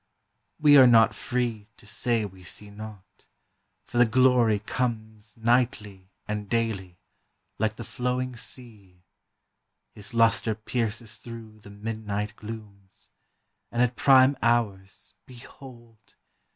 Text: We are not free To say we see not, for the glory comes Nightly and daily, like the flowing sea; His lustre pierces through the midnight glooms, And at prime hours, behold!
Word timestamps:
We 0.59 0.77
are 0.77 0.87
not 0.87 1.13
free 1.13 1.67
To 1.77 1.85
say 1.85 2.25
we 2.25 2.41
see 2.41 2.71
not, 2.71 3.27
for 3.83 3.99
the 3.99 4.05
glory 4.07 4.57
comes 4.57 5.37
Nightly 5.37 6.09
and 6.27 6.49
daily, 6.49 6.97
like 7.59 7.75
the 7.75 7.83
flowing 7.83 8.35
sea; 8.35 9.03
His 9.93 10.15
lustre 10.15 10.55
pierces 10.55 11.17
through 11.17 11.59
the 11.59 11.69
midnight 11.69 12.35
glooms, 12.35 13.11
And 13.71 13.83
at 13.83 13.95
prime 13.95 14.35
hours, 14.41 15.13
behold! 15.27 16.15